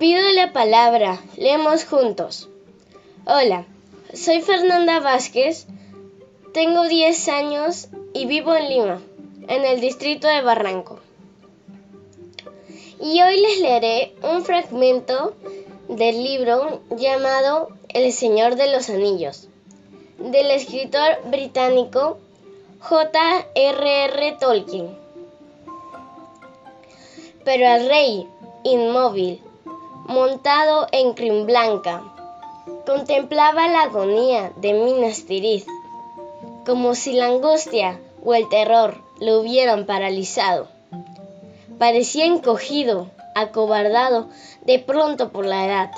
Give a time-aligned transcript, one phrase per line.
[0.00, 2.48] pido la palabra, leemos juntos.
[3.26, 3.66] Hola,
[4.14, 5.66] soy Fernanda Vázquez,
[6.54, 9.02] tengo 10 años y vivo en Lima,
[9.46, 11.00] en el distrito de Barranco.
[12.98, 15.34] Y hoy les leeré un fragmento
[15.88, 19.48] del libro llamado El Señor de los Anillos,
[20.16, 22.16] del escritor británico
[22.80, 24.36] J.R.R.
[24.40, 24.96] Tolkien.
[27.44, 28.26] Pero el rey,
[28.64, 29.42] inmóvil,
[30.10, 32.02] montado en crin blanca,
[32.84, 35.68] contemplaba la agonía de Minas Tirith,
[36.66, 40.66] como si la angustia o el terror lo hubieran paralizado.
[41.78, 44.28] Parecía encogido, acobardado
[44.62, 45.92] de pronto por la edad.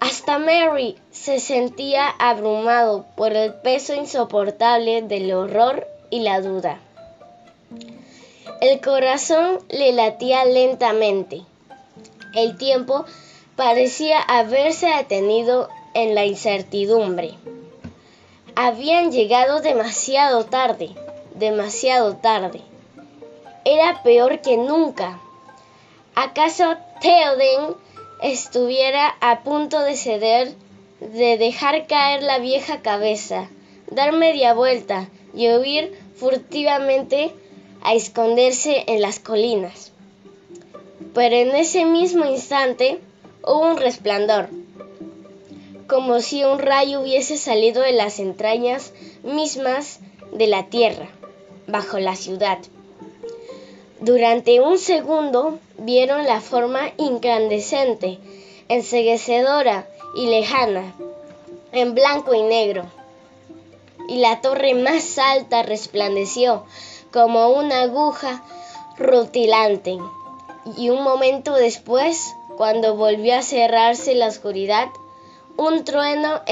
[0.00, 6.80] Hasta Mary se sentía abrumado por el peso insoportable del horror y la duda.
[8.62, 11.42] El corazón le latía lentamente.
[12.38, 13.04] El tiempo
[13.56, 17.34] parecía haberse detenido en la incertidumbre.
[18.54, 20.90] Habían llegado demasiado tarde,
[21.34, 22.60] demasiado tarde.
[23.64, 25.18] Era peor que nunca.
[26.14, 27.74] ¿Acaso Theoden
[28.22, 30.54] estuviera a punto de ceder,
[31.00, 33.48] de dejar caer la vieja cabeza,
[33.90, 37.34] dar media vuelta y huir furtivamente
[37.82, 39.90] a esconderse en las colinas?
[41.18, 43.00] Pero en ese mismo instante
[43.42, 44.50] hubo un resplandor,
[45.88, 48.92] como si un rayo hubiese salido de las entrañas
[49.24, 49.98] mismas
[50.30, 51.08] de la tierra,
[51.66, 52.58] bajo la ciudad.
[53.98, 58.20] Durante un segundo vieron la forma incandescente,
[58.68, 60.94] enseguecedora y lejana,
[61.72, 62.84] en blanco y negro.
[64.08, 66.62] Y la torre más alta resplandeció
[67.12, 68.44] como una aguja
[68.98, 69.98] rutilante.
[70.76, 74.88] Y un momento después, cuando volvió a cerrarse la oscuridad,
[75.56, 76.42] un trueno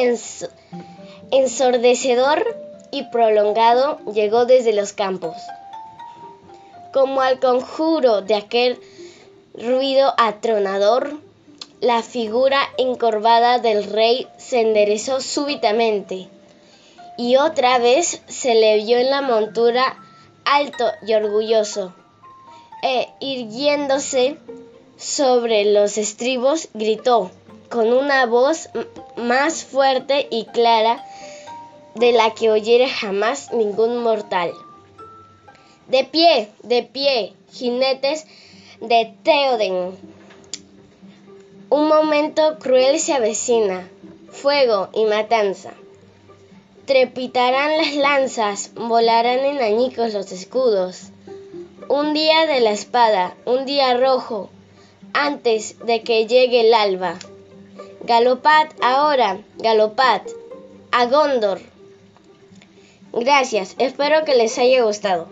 [1.30, 2.56] ensordecedor
[2.91, 5.36] y prolongado llegó desde los campos.
[6.92, 8.80] Como al conjuro de aquel
[9.54, 11.18] ruido atronador,
[11.80, 16.28] la figura encorvada del rey se enderezó súbitamente
[17.18, 19.96] y otra vez se le vio en la montura
[20.44, 21.94] alto y orgulloso,
[22.82, 24.38] e irguiéndose
[24.97, 27.31] sobre los estribos, gritó
[27.70, 28.69] con una voz
[29.16, 31.04] más fuerte y clara
[31.94, 34.53] de la que oyera jamás ningún mortal.
[35.88, 38.26] De pie, de pie, jinetes
[38.81, 39.97] de Theoden.
[41.70, 43.88] Un momento cruel se avecina,
[44.31, 45.72] fuego y matanza.
[46.86, 51.10] Trepitarán las lanzas, volarán en añicos los escudos.
[51.98, 54.50] Un día de la espada, un día rojo,
[55.14, 57.14] antes de que llegue el alba.
[58.02, 60.20] Galopad ahora, galopad,
[60.92, 61.58] a Gondor.
[63.14, 65.26] Gracias, espero que les haya gustado.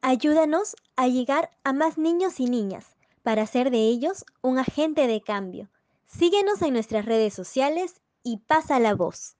[0.00, 5.20] Ayúdanos a llegar a más niños y niñas para hacer de ellos un agente de
[5.20, 5.68] cambio.
[6.08, 9.36] Síguenos en nuestras redes sociales y pasa la voz.